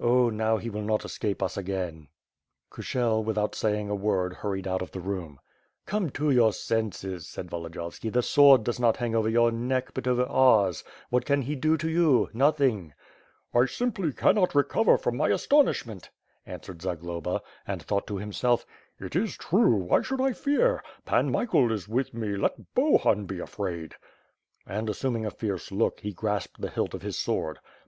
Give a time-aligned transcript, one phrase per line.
[0.00, 2.70] "Oh, now he will not escape us again.'' 35 5^5 ^^^^^^^^^^^ SWORD.
[2.70, 5.38] Kushel without saying a word hurried out of the room«
[5.84, 8.10] "Come to your senses," said Volodiyovski.
[8.10, 10.84] "The sword does not hang over your neck, but over ours.
[11.10, 12.30] What can he do to you?
[12.32, 12.94] Nothing!"
[13.52, 16.08] "I simply cannot recover from my astonishment,"
[16.46, 18.64] answered Zagloba, and thought to himself,
[18.98, 20.82] "It is true; why should I fear?
[21.04, 23.96] Pan Michael is with me, let Bohun be afraid."
[24.66, 27.58] And, assuming a fierce look, he grasped the hilt of his sword.